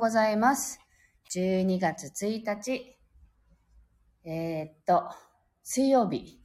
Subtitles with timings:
[0.00, 0.80] ございます。
[1.30, 2.96] 12月1日、
[4.24, 5.10] えーっと、
[5.62, 6.40] 水曜日、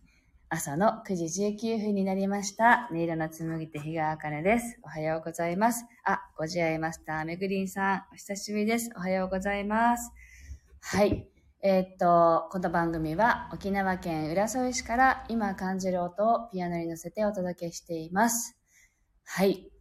[0.49, 2.89] 朝の9時19分になりました。
[2.91, 4.77] 音色の紡ぎ手日川茜です。
[4.83, 5.85] おはようございます。
[6.03, 8.89] あ、ご自愛マスターめぐりんさん、お久しぶりです。
[8.93, 10.11] おはようございます。
[10.81, 11.25] はい。
[11.63, 18.57] えーっと、この番組は沖縄県浦添市から今感じる音をピアノに乗せてお届けしています。
[19.23, 19.71] はい。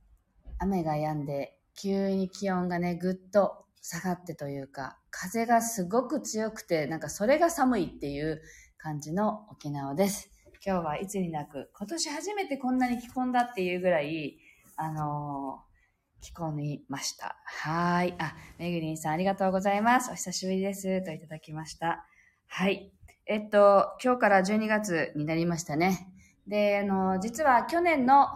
[0.60, 8.40] 雨が止んで、急に気温がね、ぐっと下がってというか、風がすごく強くて、なんかそれが寒いっていう
[8.78, 10.30] 感じの沖縄です。
[10.64, 14.38] 今日はいつになく、今年初めてこんなに着込んだっていうぐらい、
[14.76, 15.74] あのー
[16.24, 17.36] 着込みました。
[17.44, 18.14] はい。
[18.18, 20.10] あ、めぐりんさんありがとうございます。
[20.10, 21.04] お久しぶりです。
[21.04, 22.06] といただきました。
[22.46, 22.90] はい。
[23.26, 26.08] えっと、今日から12月になりましたね。
[26.46, 28.28] で、あの、実は去年の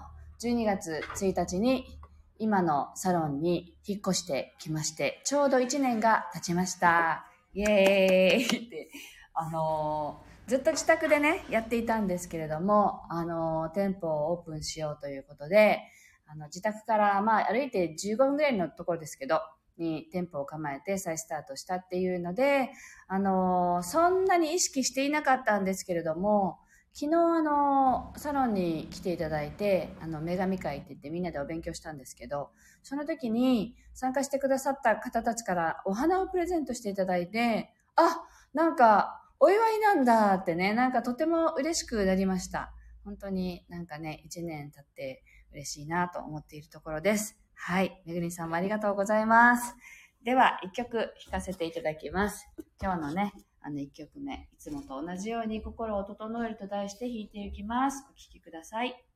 [0.42, 1.97] 12月1日に
[2.38, 7.26] 今のサロンに引っ越してきまして、ちょうど1年が経ちました。
[7.54, 8.90] イエーイって、
[9.34, 15.80] あのずっと自宅でね、やっていたんですけれども、あの店舗をオープンしようということで、
[16.26, 19.40] あの、自宅から、まあ、歩いて15分ぐらいのところですけど、
[19.78, 22.70] に店舗を構えて再スタートしたっていうので、
[23.06, 26.58] あのそんなに意識していなかったんですけれども、
[26.92, 32.50] 昨日あの、サロンに来ていただいて、あの、女神会って言ってみんなでお勉強したんですけど、
[32.82, 38.20] その時に参加してくださった方たちからお花をプレゼントしていただいて、あ、
[38.52, 42.72] なんか、お祝いなんだってね、なんかとても嬉しくなりました。
[43.04, 45.22] 本当になんかね、一年経って
[45.52, 47.38] 嬉しいなと思っているところです。
[47.54, 48.02] はい。
[48.04, 49.76] めぐりさんもありがとうございます。
[50.24, 52.48] では、一曲弾かせていただきます。
[52.82, 58.04] 今日のね、あの1曲目、いつもと同じように心を整えると題して弾いていきます。
[58.08, 58.84] お聴きくださ。
[58.86, 59.07] 「い。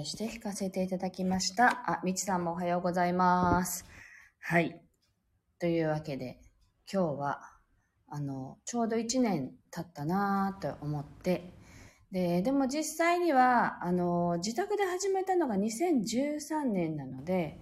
[0.00, 1.82] 題して弾かせていただきました。
[1.86, 3.84] あ、みちさんもおはようございます。
[4.40, 4.80] はい。
[5.58, 6.40] というわけで、
[6.90, 7.40] 今日は、
[8.08, 11.52] あの、ちょうど1年経ったなぁと思って、
[12.10, 17.60] で、でも実際には、あの、自宅で始めたのが2013年なので、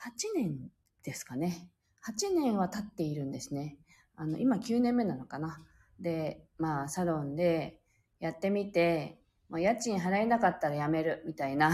[0.00, 0.58] 8年
[1.02, 1.70] ですかね。
[2.06, 3.78] 8年は経っているんですね。
[4.14, 5.64] あの、今9年目なのかな。
[6.00, 7.80] で、まあ、サロンで
[8.20, 9.21] やってみて、
[9.52, 11.72] もう家賃払えなかったら辞めるみたいな。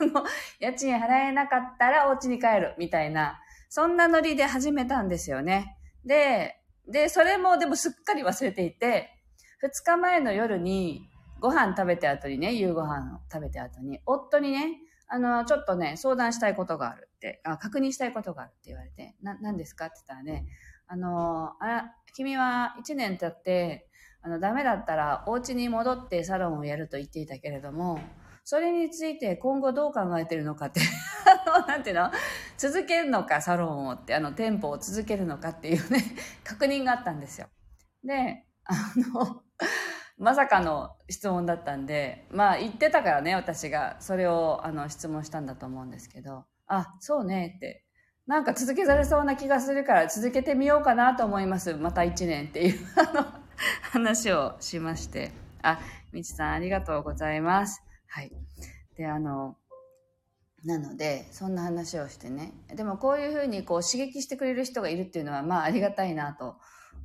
[0.58, 3.38] 家賃払えなかったらお家に帰るみたいな。
[3.68, 5.76] そんなノリで始めたんですよね。
[6.02, 9.22] で、で、それもでもすっかり忘れていて、
[9.62, 20.46] 2日前の夜にご飯食べて後にね、夕ご飯を食べて後に、夫にね、あの、ちょっとね、相談したいことがあるって、あ確認したいことがあるって言われて、な、何ですかって言ったらね、
[20.86, 23.90] あの、あら、君は1年経って、
[24.22, 28.00] あの、ダメだったらお家に戻ってサロンをやると言っていたけれども、
[28.44, 30.80] それについて今後どう考えてるのかって、
[31.46, 32.10] あの、なんていうの？
[32.56, 36.02] 続けるのか、サロンをって、あの、店舗を続けるのかっていうね、
[36.44, 37.48] 確認があったんですよ。
[38.04, 38.74] で、あ
[39.14, 39.42] の、
[40.18, 43.96] まさかの質問だったんで、まあ言ってたからね、私が。
[44.00, 47.84] それを、あの、質問したんだと思うんですけど、あ、そうねって。
[48.26, 51.74] なんか続けられそうな気がするから続けてみようかなと思います。
[51.74, 53.39] また1年っていう、あの、
[53.92, 55.32] 話をしまして。
[55.62, 55.80] あ、
[56.12, 57.82] みちさんありがとうございます。
[58.06, 58.32] はい。
[58.96, 59.56] で、あの、
[60.64, 62.52] なので、そんな話をしてね。
[62.74, 66.56] でもこういうふうにこう刺激してくれる人がいるっていうのは、まあありがたいなと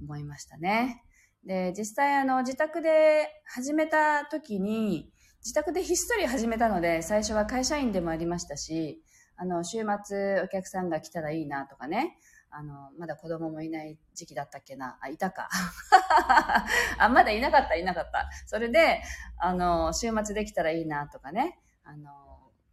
[0.02, 1.04] 思いましたね。
[1.46, 9.02] で、実際あの、自宅で始めた時に、自宅でひっそり始めたので、最初は会社員でもありましたし、
[9.38, 12.18] あの、週末お客さんが来たらいいなとかね、
[12.58, 14.98] あの、まだ子供もいない時期だったっけな？
[15.02, 15.50] あ、いたか。
[16.98, 18.30] あ、まだいなかった、いなかった。
[18.46, 19.02] それで、
[19.38, 22.12] あの、週末できたらいいなとかね、あの、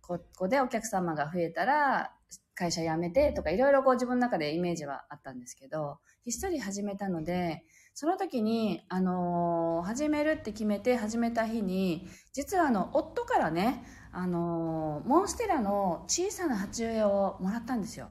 [0.01, 2.15] ここでお客様が増えたら、
[2.55, 7.65] 会社辞めてとか、いろいろこう自分の中でイメージはあったんですけど、ひっそり始めたので、
[7.95, 18.11] その時に、あの始めるって決めて始めた日に、実はあの、夫からね、あのモンステラの小さな鉢植えをもらったんですよ。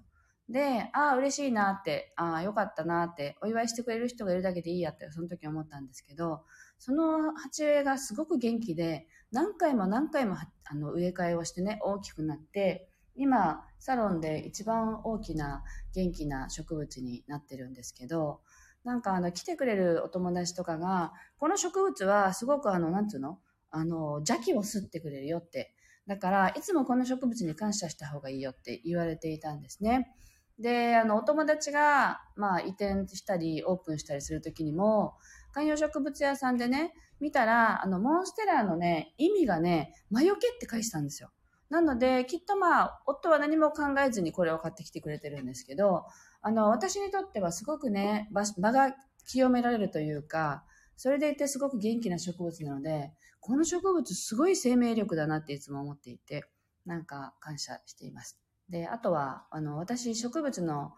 [0.52, 6.44] で、ああ、嬉しいなって、ああ、よかったなって、お祝いしてくれる人がいるだけでいいやって、その時思ったんですけど、
[6.78, 18.42] その鉢植えがすごく元気で、何回も何回もあの植え替えをしてね、大きくなって、今、サロンで一番大きな元気な植物になってるんですけど、
[18.84, 23.40] なんかあの、来てくれるお友達とかが、この植物はすごくあの、なんつうの
[23.70, 25.74] あの、邪気を吸ってくれるよって。
[26.08, 30.14] だから、いつもこの植物に感謝した方がいいよって言われていたんですね。
[30.60, 35.16] で、あの、お友達が、まあ、移転したり、オープンしたりするときにも、
[35.54, 41.32] 観葉植物屋さんでね、見たら、あの、モンステラのね、意味がね、魔除けって書いてたんですよ。
[41.70, 46.06] なので、きっとまあ、夫は何も考えずにこれを買ってきてくれてるんですけど、
[46.42, 48.94] あの、私にとってはすごくね、場場が
[49.26, 50.66] 清められるというか、
[50.98, 56.44] それでいてすごく元気な植物なので、この植物すごい生命力だなっていつも思っていて、
[56.86, 58.41] なんか感謝しています。
[58.72, 60.94] で、あとは、あの、私、植物の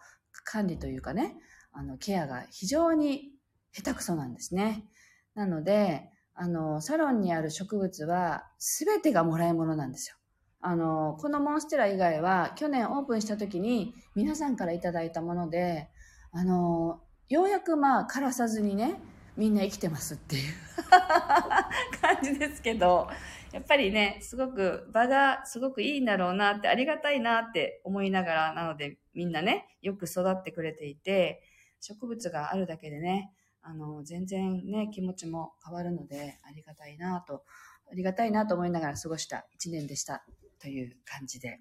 [0.46, 1.36] 管理というかね、
[1.74, 3.32] あの、ケアが非常に
[3.74, 4.86] 下手くそなんですね。
[5.34, 10.16] なので、あの、サロンにある植物は、すべてがもらい物なんですよ。
[10.62, 15.90] あの、このモンステラ以外は、去年オープンした時に、皆さんからいただいたもので、
[16.32, 19.02] あの、ようやくまあ、枯らさずにね、
[19.36, 20.54] みんな生きてますっていう
[22.02, 23.08] 感じですけど、
[23.52, 31.42] やっぱりね、すごく場がすごくいいんだろうなって、ありがたいなって思いながら、なのでみんなね、よく育ってくれていて、
[31.80, 37.44] 植物があるだけでね、あの、全然ね、気持ちも変わるので、ありがたいなと、
[37.92, 40.24] ありがたいなと思いながら過ごした一年でした
[40.60, 41.60] という感じで、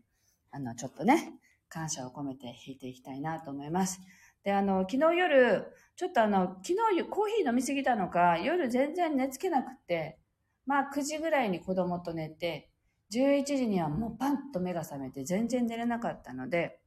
[0.50, 1.32] あの、ちょっとね、
[1.68, 4.00] 感謝を込めて弾いていきたいなと思います。
[4.44, 10.18] で、あの、昨日夜、ちょっとあの、昨日コーヒー飲みすぎたのか、夜全然寝つけなくて、
[10.66, 12.70] まあ9時ぐらいに子供と寝て、
[13.12, 16.80] 11時にはもうパンと目が覚めて全然寝れなかったので、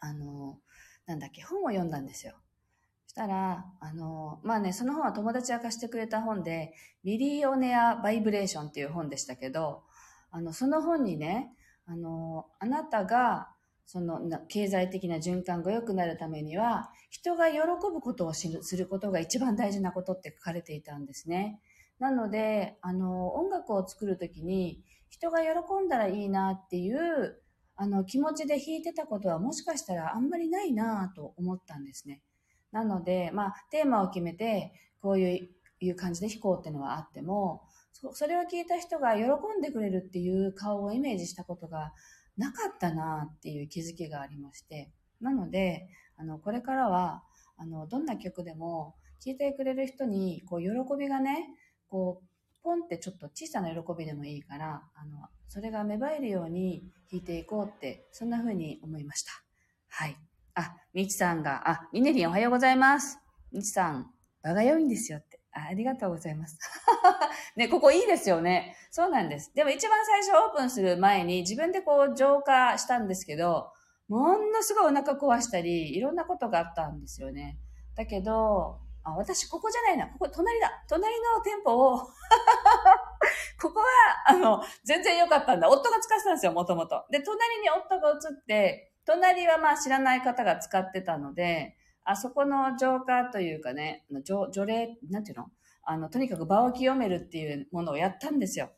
[0.00, 0.58] あの、
[1.06, 2.34] なんだっけ、本を読んだんですよ。
[3.06, 9.84] そしたら、あの、まあね、その本は友達が貸してくれた本で、ミリオネア・バイブレーションっていう本でしたけど、
[10.30, 11.52] あの、その本にね、
[11.86, 13.50] あの、あなたが、
[13.86, 17.58] その経済的な循環が良くなるためには、人が喜
[17.92, 21.60] ぶことをするすることが一番大事なことって書かれていたんですね。
[21.98, 25.48] なので、あの、音楽を作るときに、人が喜
[25.84, 27.40] んだらいいなっていう、
[27.76, 32.22] あの、気持ちで弾いてたことはもしかしたらあんまりないなと思ったんですね。
[32.72, 35.48] なので、まあ、テーマを決めて、こういう
[35.80, 37.62] いう感じで弾こうっていうのはあっても、
[37.92, 39.24] そそれを聞いた人が喜
[39.58, 41.92] んでくれるっていう顔をイメージしたことが
[42.36, 44.92] なかったなっていう気づきがありまして。
[45.20, 47.22] なので、あの、これからは、
[47.56, 51.48] あの、どんな曲でも、聴いてくれる人に、こう、喜びがね、
[51.88, 59.32] こう、ポンってちょっと小さな喜びでもいいから、あの、それが芽生えるように弾いていこうって、そんな風に思いました。
[59.88, 60.16] はい。
[60.54, 63.18] あ、みちさんが、あ、みねりんおはようございます。
[63.52, 64.10] みちさん、
[64.42, 65.35] 場が良いんですよって。
[65.68, 66.58] ありがとうございます。
[67.56, 68.76] ね、ここいいですよね。
[68.90, 69.52] そうなんです。
[69.54, 73.72] でも一番最初オープンする前に自分でこう浄化したんですけど、
[74.08, 77.58] ものすごいお腹壊したり、いろんなことがあったんですよね。
[77.96, 80.06] だけど、あ、私ここじゃないな。
[80.08, 80.84] ここ隣だ。
[80.88, 81.98] 隣の店舗を
[83.60, 83.84] ここは、
[84.26, 85.68] あの、全然良かったんだ。
[85.68, 87.04] 夫が使ってたんですよ、もともと。
[87.10, 91.76] で、隣に夫が移って、隣はまあ知らない方が使ってたので、
[92.08, 95.46] あそこの浄化というかね、除除霊、なんていうの？
[95.82, 98.70] あの、とにかく場を清めるっていうものをやったんですよ。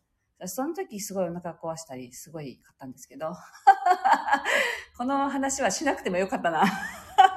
[0.47, 3.33] その時すごいお腹壊したり、すごい買ったんですけど。
[4.97, 6.65] この話はしなくてもよかったな。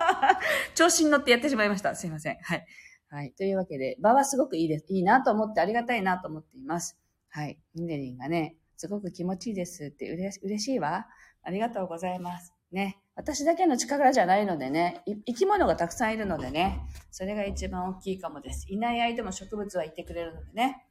[0.75, 1.95] 調子に乗ってやってしまいました。
[1.95, 2.37] すいません。
[2.41, 2.65] はい。
[3.09, 3.31] はい。
[3.33, 4.85] というわけで、場はすごくいいです。
[4.89, 6.97] いいなと思ってありがたいなと思っています。
[7.29, 7.59] はい。
[7.75, 11.07] ミネリンがね、すごく気持ちいいですってうれ嬉しいわ。
[11.43, 12.53] ありがとうございます。
[12.71, 13.01] ね。
[13.21, 16.79] 私だけの力じゃないのでね、生き物がたくさんいるのでね、
[17.11, 18.65] それが一番大きいかもです。
[18.67, 20.87] いない間も植物はいてくれるのでね。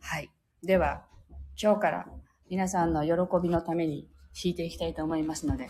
[0.00, 0.30] はい。
[0.62, 1.04] では、
[1.60, 2.06] 今日から
[2.48, 3.12] 皆さんの喜
[3.42, 4.08] びのために
[4.40, 5.68] 弾いていきたいと思いますので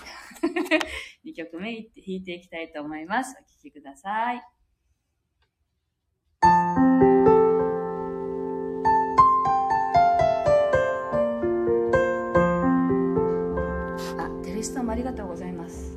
[1.25, 3.35] 2曲目いって弾いていきたいと思います。
[3.41, 4.54] お聴きください。
[14.65, 15.97] ストもありがとうございます。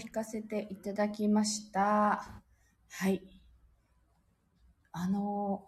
[0.00, 2.42] 弾かせていただきました。
[2.90, 3.22] はい。
[4.92, 5.66] あの、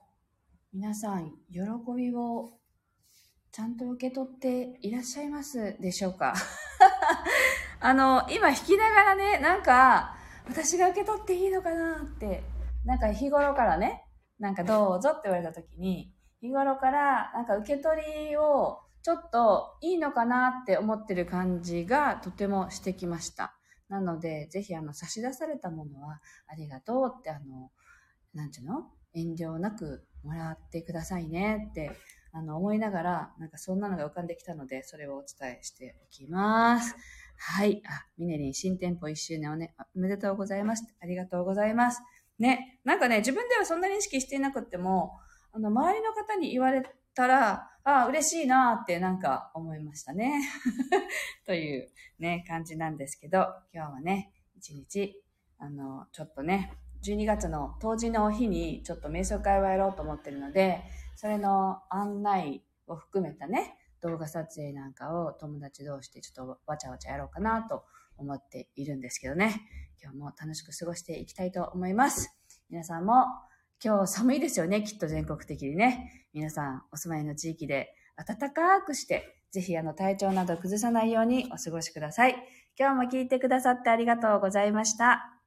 [0.73, 1.61] 皆さん、喜
[1.95, 2.59] びを
[3.53, 6.35] ちゃんと受け取っていらっしゃいますでしょうか？
[7.81, 10.17] あの、今弾きながらね、なんか、
[10.49, 12.43] 私が受け取っていいのかなって、
[12.85, 14.05] なんか日頃からね、
[14.39, 23.55] なんかどうぞって言われた時に、日頃からなんか受け取りをちょっといいのかなって思ってる感じがとてもしてきました。
[23.93, 27.71] なので、ぜひあの差し出されたものはありがとうってあの、
[28.33, 28.87] なんていうの？
[29.15, 31.93] 遠慮なくもらってくださいねって
[32.33, 36.97] あの思いながら、なんかそんなのが浮かんできたので、それをお伝えしておきます。
[37.37, 37.83] はい。
[37.87, 40.87] あ、ミネリン新店舗1周年をね、おめでとうございます。
[41.03, 42.01] ありがとうございます。
[42.39, 45.13] ね、なんかね、自分ではそんなに意識していなくっても、
[45.53, 46.83] あの、周りの方に言われ
[47.15, 50.41] たら、ああ嬉しいなってなんか思いましたね。
[51.47, 55.23] というね、感じなんですけど、今日はね、一日、
[55.59, 56.73] あの、ちょっとね、
[57.03, 60.85] 12月の当時の日にちょっと瞑想会をやろうと思ってるので、
[61.17, 67.85] それの案内を含めたね、動画撮影なんかを友達同士でちょっとわちゃわちゃやろうかなと
[68.17, 69.63] 思っているんですけどね。
[70.03, 72.37] 今日も楽しく過ごしていきたいと思います。
[72.71, 73.27] 皆さんも
[73.85, 76.29] 今日寒いですよね、きっと全国的にね。
[76.33, 82.37] 皆さんお住まいの地域で暖かくして、ぜひあの体調など崩さないようにお過ごしください。
[82.79, 85.42] 今日も聞いてくださってありがとうございました。